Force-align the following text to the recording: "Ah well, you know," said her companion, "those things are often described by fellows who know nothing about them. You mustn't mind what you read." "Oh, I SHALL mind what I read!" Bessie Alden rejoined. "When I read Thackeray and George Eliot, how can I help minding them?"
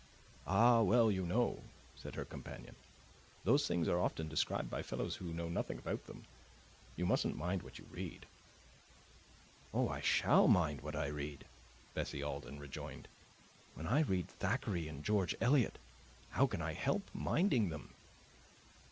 "Ah 0.47 0.81
well, 0.81 1.11
you 1.11 1.27
know," 1.27 1.61
said 1.95 2.15
her 2.15 2.25
companion, 2.25 2.75
"those 3.43 3.67
things 3.67 3.87
are 3.87 3.99
often 3.99 4.27
described 4.27 4.67
by 4.67 4.81
fellows 4.81 5.17
who 5.17 5.31
know 5.31 5.47
nothing 5.47 5.77
about 5.77 6.07
them. 6.07 6.25
You 6.95 7.05
mustn't 7.05 7.37
mind 7.37 7.61
what 7.61 7.77
you 7.77 7.85
read." 7.91 8.25
"Oh, 9.75 9.89
I 9.89 10.01
SHALL 10.01 10.47
mind 10.47 10.81
what 10.81 10.95
I 10.95 11.05
read!" 11.05 11.45
Bessie 11.93 12.23
Alden 12.23 12.57
rejoined. 12.59 13.09
"When 13.75 13.85
I 13.85 13.99
read 14.01 14.27
Thackeray 14.27 14.87
and 14.87 15.03
George 15.05 15.35
Eliot, 15.39 15.77
how 16.31 16.47
can 16.47 16.63
I 16.63 16.73
help 16.73 17.07
minding 17.13 17.69
them?" 17.69 17.93